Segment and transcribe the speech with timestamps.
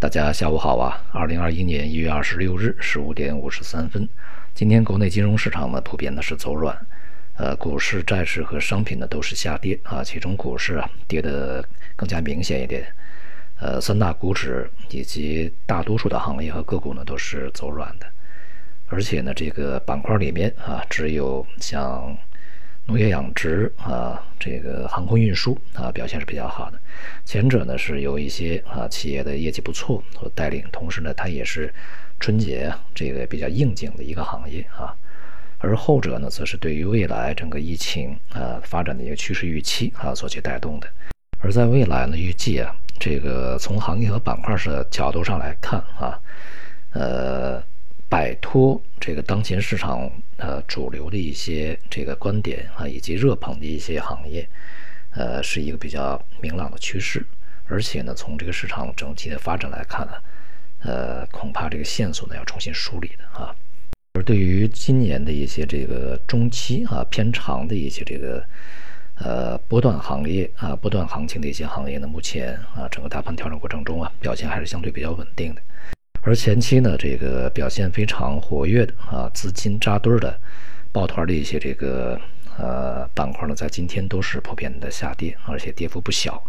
[0.00, 1.02] 大家下午好啊！
[1.10, 4.08] 二零二一年一月二十六日十五点五十三分，
[4.54, 6.86] 今天国内金融市场呢普遍呢是走软，
[7.34, 11.64] 呃，股市、债市和商品呢都是下跌啊，其中股市啊跌得
[11.96, 12.86] 更加明显一点，
[13.58, 18.06] 呃，三大股指以及大多数的行业和个股呢都是走软的，
[18.86, 22.16] 而且呢这个板块里面啊只有像。
[22.88, 26.80] 农业养殖啊，这个航空运输啊，表现是比较好的。
[27.22, 31.72] 前者呢是有一些啊企业的业绩不错所带领，同时呢它也是
[32.18, 34.96] 春节这个比较应景的一个行业啊。
[35.58, 40.88] 而后者呢，则是对于未来整个疫情啊发展的一个趋势预期啊所去带动的。
[41.40, 46.18] 而在未来呢，预计啊，这个从行业和板块的角度上来看啊，
[46.92, 47.62] 呃。
[48.08, 54.48] 摆脱这个当前市场呃主流的一些这个观点啊，以及热捧的一些行业，
[55.10, 57.24] 呃，是一个比较明朗的趋势。
[57.66, 60.12] 而且呢，从这个市场整体的发展来看呢，
[60.80, 63.54] 呃，恐怕这个线索呢要重新梳理的啊。
[64.14, 68.42] 而对于今年的一些这个中期啊偏长的一些这个
[69.16, 75.60] 呃波段行业啊波段行情的一些行业呢，目前啊整个大盘调整过程中啊表现还是相对比较稳定的。
[76.22, 80.38] 而前期呢，这个表现非常活跃的啊，资金扎堆儿的
[80.92, 82.20] 抱团的一些这个
[82.58, 86.42] 呃板块呢，在今天都是普遍的下跌，而且跌幅不小。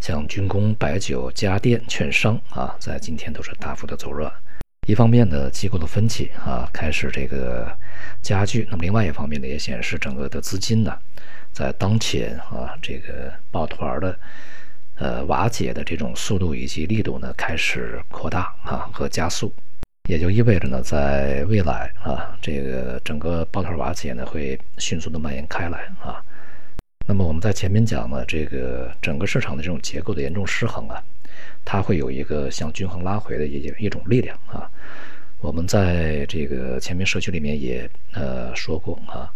[0.00, 4.32] 像军工、白酒、家电、券商啊，在今天都是大幅的走软。
[4.86, 7.70] 一方面呢，机构的分歧啊开始这个
[8.22, 10.96] 加剧；那么另外一方面呢，也显示整个的资金呢，
[11.52, 14.18] 在当前啊这个抱团的。
[14.98, 19.52] 呃，瓦解的这种速度以及力度呢，开始扩大啊和加速，
[20.08, 26.20] 也就意味着呢，在未来啊，这个整个抱团瓦解呢，会迅速的蔓延开来啊。
[27.06, 31.00] 那么我们在前面讲呢，这个整个市场的这种结构的严重失衡啊，
[31.64, 34.68] 它会有一个向均衡拉回的一一种力量啊。
[35.40, 39.32] 我们在这个前面社区里面也呃说过啊。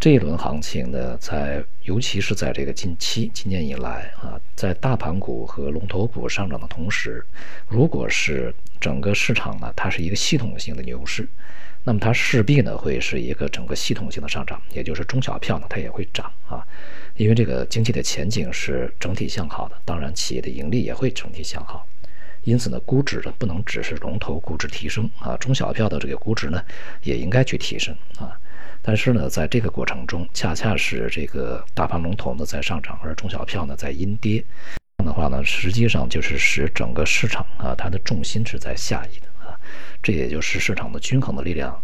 [0.00, 7.24] 这一轮行情呢，在尤其是在这个近期今年以来啊，在大盘股和龙头股上涨的同时，
[7.66, 11.28] 如果是整个市场呢，它是一个系统性的牛市，
[11.82, 16.64] 那么它势必呢会是一个整个系统性的上涨，也就是中小票呢它也会涨啊，
[17.16, 21.84] 因为这个经济的前景是整体向好的，当然企业的盈利也会整体向好，
[22.44, 26.62] 因此呢，估值呢不能只是龙头估值提升啊，中小票的这个估值呢
[27.02, 28.38] 也应该去提升啊。
[28.82, 34.42] 但是呢，在这个过程中，恰恰是这个大盘龙头呢在上涨，而中小票呢在阴跌。
[34.98, 39.54] 这样的话呢，实际上就是使整个市场啊，它的重心是在下移的啊。
[40.02, 41.80] 这也就是市场的均衡的力量，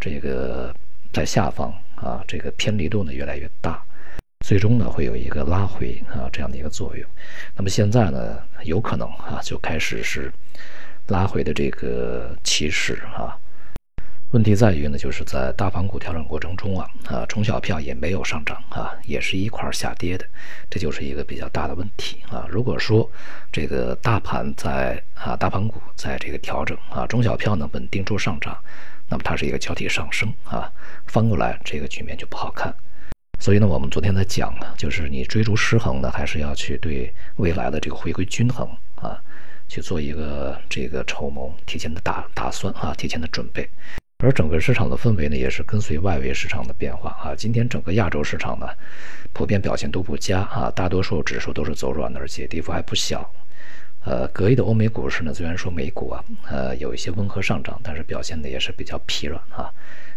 [0.00, 0.74] 这个
[1.12, 3.82] 在下方啊，这个偏离度呢越来越大，
[4.44, 7.08] 最终呢会有一个拉回啊这样的一个作用。
[7.56, 10.32] 那么现在呢，有可能啊就开始是
[11.06, 13.38] 拉回的这个趋势啊。
[14.32, 20.26] 问题在于呢，就是在大盘股调整过程中啊，啊中小票也没有上涨啊，也是一块下跌的，
[20.68, 22.46] 这就是一个比较大的问题啊。
[22.50, 23.10] 如果说
[23.50, 28.54] 这个大盘在啊大盘股在这个调整啊，中小票呢稳定住上涨，
[29.08, 30.70] 那么它是一个交替上升啊，
[31.06, 32.74] 翻过来这个局面就不好看。
[33.40, 39.18] 所以呢，我们昨天在讲呢，就是你追逐失衡呢，还是要去对未来的这个回归均衡啊，
[39.68, 43.66] 去做一个这个筹谋，提前的打打算啊，提前的准备。
[44.20, 47.36] 而整个市场的氛围呢，也是跟随外围市场的变化啊。
[47.36, 48.66] 今天整个亚洲市场呢，
[49.32, 53.32] 普遍表现都不佳啊，大多数指数都是走软的，而且跌幅还不小。
[54.04, 59.70] 呃，隔夜的欧美股市呢，虽然说美股啊，呃，有一些温和上涨，但是表现的也是比较疲软啊，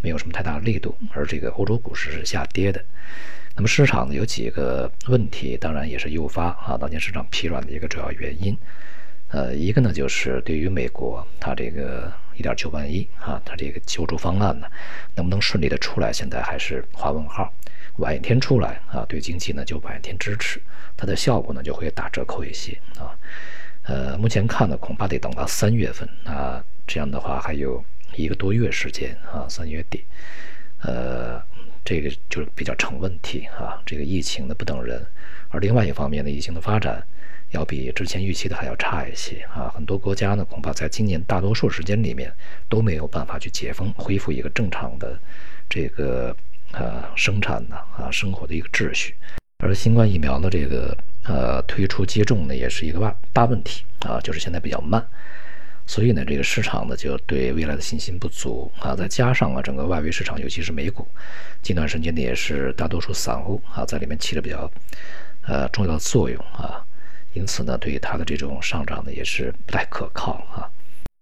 [0.00, 0.96] 没有什么太大力度。
[1.12, 2.82] 而这个欧洲股市是下跌的。
[3.54, 8.56] 那么市场呢，有几个问题，当然也是诱发啊当前市场疲软的一个主要原因。
[9.28, 14.66] 呃，一个呢，就是对于美国，它这个一点九万亿啊，它这个救助方案呢，
[15.14, 17.52] 能不能顺利的出来，现在还是画问号。
[17.96, 20.60] 晚一天出来啊，对经济呢就晚一天支持，
[20.96, 23.12] 它的效果呢就会打折扣一些啊。
[23.82, 27.84] 呃，目前看呢，恐怕得等到三月份啊，这样的话还有
[28.14, 30.04] 一个多月时间啊，三月底，
[30.80, 31.42] 呃，
[31.84, 33.80] 这个就比较成问题啊。
[33.84, 35.04] 这个疫情呢不等人，
[35.50, 37.06] 而另外一方面呢，疫情的发展。
[37.52, 39.72] 要比之前预期的还要差一些啊！
[39.74, 42.32] 很多国家呢，恐怕在今年大多数时间里面
[42.68, 45.18] 都没有办法去解封，恢复一个正常的
[45.68, 46.34] 这个
[46.72, 49.14] 呃生产呢啊生活的一个秩序。
[49.58, 55.06] 而新冠疫苗的这个呃推出接种呢，也是一个大大问题啊，就是现在比较慢。
[55.86, 61.06] 所以呢，这个市场呢就对未来的信心不足啊，再加上啊整个外围市场，尤其是美股，
[61.60, 64.70] 近段时间呢也是大多数散户啊在里面起了比较
[65.42, 66.82] 呃重要的作用啊。
[67.34, 70.68] 因此呢，对于它的这种上涨呢，也是不太可靠啊。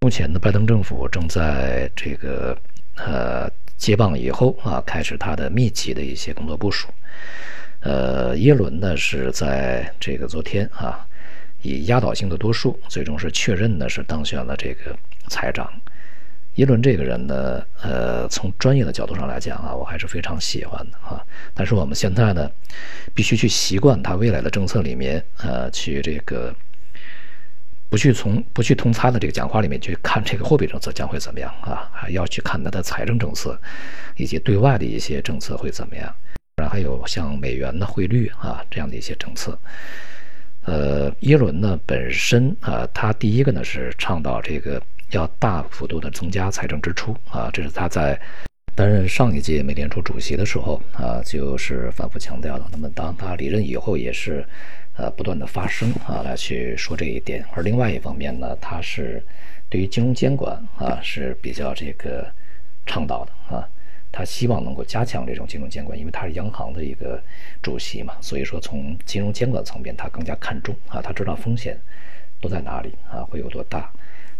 [0.00, 2.56] 目前呢，拜登政府正在这个
[2.96, 6.88] 呃接棒以后啊，开始他的密集的一些工作部署。
[7.80, 11.06] 呃，耶伦呢是在这个昨天啊，
[11.62, 14.96] 以压倒性的多数，最终是确认呢是当选了这个
[15.28, 15.68] 财长。
[16.56, 21.22] 耶伦这个人呢，呃，从专业的角度上来讲啊，我还是非常喜欢的啊。
[21.52, 22.50] 但是我们现在呢，
[23.14, 26.54] 必须去习惯他未来的政策里面，呃，去这个
[27.90, 33.60] 不去从不去通他的这个讲话里面去看这个货币政策将会怎么样啊，还要去看他的财政政策
[34.16, 36.10] 以及对外的一些政策会怎么样。
[36.56, 39.58] 然后还有像美元的汇率啊这样的一些政策。
[40.64, 44.82] 呃，耶伦呢本身啊，他第一个呢是倡导这个。
[45.10, 48.20] 要大幅度的增加财政支出啊，这是他在
[48.74, 52.64] 担任上一届美联储主席的时候啊，就是反复强调的。
[52.70, 54.44] 那么当他离任以后，也是
[54.96, 57.44] 呃不断的发声啊，来去说这一点。
[57.54, 59.22] 而另外一方面呢，他是
[59.70, 62.30] 对于金融监管啊是比较这个
[62.84, 63.66] 倡导的啊，
[64.12, 67.22] 他希望能够加强这种金融监管，因为他是央行的一个
[67.62, 71.78] 主席嘛，所以说从金融监管层面，他更加看重啊，他知道风险
[72.40, 73.90] 都在哪里啊，会有多大。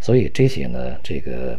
[0.00, 1.58] 所以这些呢，这个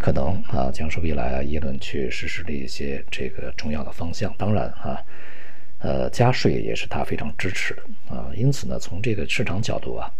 [0.00, 4.34] 可能啊，将是未来啊耶伦去实施的一些这个重要的方向。
[4.38, 5.02] 当然啊，
[5.78, 8.30] 呃，加税也是他非常支持的啊。
[8.34, 10.10] 因此呢，从这个市场角度啊，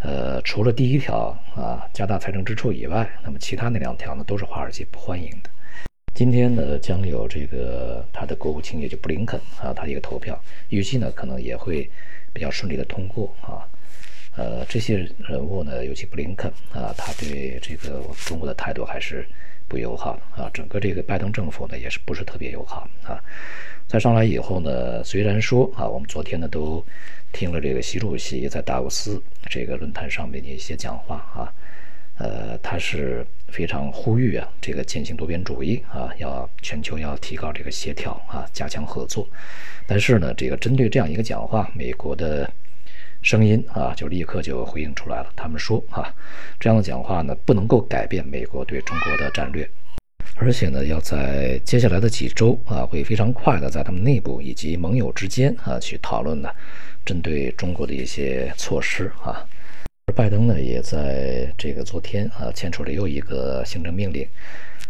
[0.00, 5.50] 呃，除了第一条啊，加大财政支出以外，那么其他那两条呢，都是华尔街不欢迎的。
[6.14, 10.38] 今天呢，将有这个他的国务卿，也就布林肯啊，他一个投票，
[10.68, 11.90] 预计呢，可能也会
[12.32, 13.64] 比较顺利的通过啊。
[14.34, 19.26] 呃，这些人物呢，尤其布林肯啊，他对这个中国的态度还是
[19.68, 20.48] 不友好啊。
[20.54, 23.22] 整个这个拜登政府呢，也是不是特别友好啊。
[23.86, 26.82] 在上来以后呢，虽然说啊，我们昨天呢都
[27.30, 31.52] 听了这个习主席在达沃斯这个论坛上面的一些讲话啊，
[32.16, 39.28] 呃，他是非常呼吁啊，这个践行多边主义啊，要全球要提高这个协调啊，加强合作。
[39.86, 42.50] 但是呢，这个针对这样一个讲话，美国的。
[43.22, 45.32] 声音啊，就立刻就回应出来了。
[45.36, 46.12] 他们说啊，
[46.58, 49.68] 这样的讲话呢，不能够改变美国对中国的战略，
[50.36, 56.50] 而且呢，要在接下来的几周啊，会非常快的在他们内部以及盟友之间啊，去讨论呢，
[57.04, 59.46] 针对中国的一些措施啊。
[60.06, 64.26] 而拜登呢，也在这个昨天啊，签署了又一个行政命令，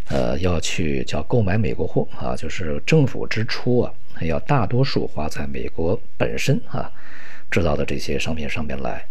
[0.08, 3.93] 呃，要去叫购买美国货啊，就是政府支出啊，
[4.23, 6.90] 要大多数花在美国本身啊。
[7.52, 9.04] 制造的这些商品上面来，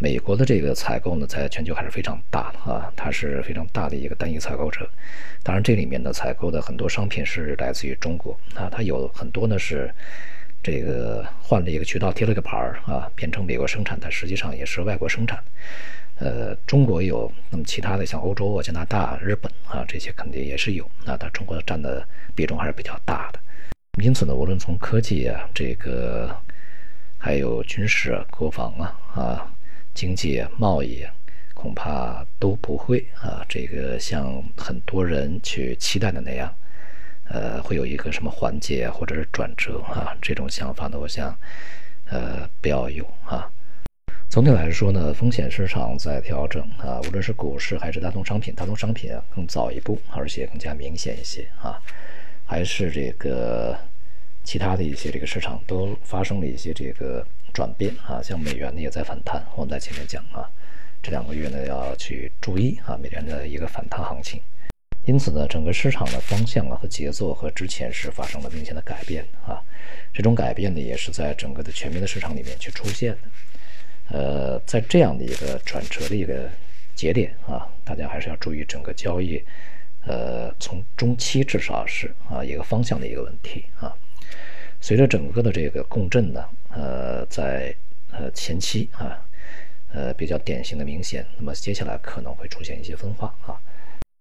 [0.00, 4.90] 美国的这个采购呢，在全球还是非常大的啊，它是非常大的一个单一采购者。
[5.44, 9.88] 当然，这里面的采购的很多商品是来自于中国啊，它有很多呢是
[10.60, 15.40] 这个换了一个渠道贴了个牌儿啊，变成美国生产，但实际上也是外国生产。
[16.16, 22.04] 呃，中国有，那么其他的像欧洲啊、加拿大、日本啊这些肯定也是有，那它中国占的
[22.34, 23.38] 比重还是比较大的。
[24.02, 26.34] 因此呢，无论从科技啊这个。
[27.20, 29.52] 还有军事啊、国防啊啊，
[29.92, 31.04] 经济、贸易，
[31.52, 36.54] 恐怕都不会啊，这个像很多人去期待的那样，
[37.24, 41.36] 呃，会有一个什么缓解或者是转折啊，这种想法呢，我想，
[42.06, 43.50] 呃，不要有啊。
[44.30, 51.82] 总体来说呢，风险市场在调整啊，无论是股市还是大宗商品，大宗商品啊更早一步，而且更加明显一些啊，
[52.46, 53.76] 还是这个。
[54.48, 59.44] 其他的一些这个市场都发生了一些这个转变啊，像美元呢也在反弹。
[59.54, 60.48] 我们在前面讲啊，
[61.02, 64.40] 这两个月呢要去注意啊美元的一个反弹行情。
[65.04, 69.62] 因此呢，整个市场的方向啊和节奏和之前是发生了明显的改变啊。
[70.14, 74.16] 这种改变呢也是在整个的全面的市场里面去出现的。
[74.16, 76.48] 呃，在这样的一个转折的一个
[76.94, 79.44] 节点啊，大家还是要注意整个交易，
[80.06, 83.94] 呃，从中期至少是啊一个方向的一个问题啊。
[84.80, 87.74] 随着整个的这个共振呢，呃，在
[88.12, 89.18] 呃前期啊，
[89.92, 93.60] 呃比较典型的明显，那么接下来可能会出现一些分化啊，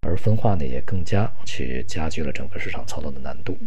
[0.02, 3.58] 而分化呢也更加去加剧了整个市场操作的难度。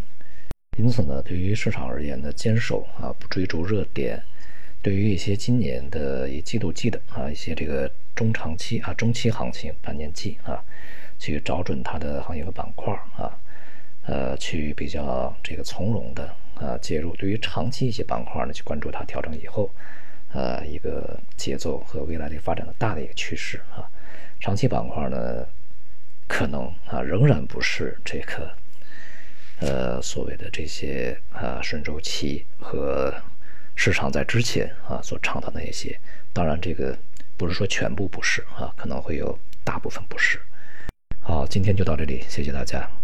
[0.79, 4.23] 因此呢，对于市场而言呢，坚守啊不追逐热点，
[4.83, 10.63] 对于一些今年的一季度季的啊一些这个中长期啊中期行情半年季啊，
[11.19, 13.39] 去找准它的行业和板块啊，
[14.07, 16.35] 呃去比较这个从容的。
[16.61, 19.75] 啊，介入对于长期一些板块呢，去关注它调整以后，
[20.33, 23.89] 呃，一个节奏和未来的发展的大的一个趋势啊。
[24.39, 25.47] 长期板块呢，
[26.29, 28.55] 可能啊仍然不是这个
[29.61, 33.15] 呃所谓的这些啊顺周期和
[33.75, 35.99] 市场在之前啊所倡导的那些。
[36.33, 36.97] 当然，这个
[37.37, 40.39] 不是说全部不是啊，可能会有大部分不是。
[41.21, 43.00] 好，今天就到这里，谢谢大家。